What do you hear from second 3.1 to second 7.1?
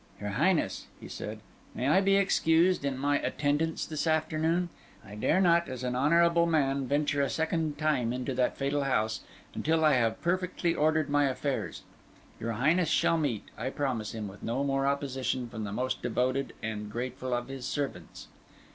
attendance this afternoon? I dare not, as an honourable man,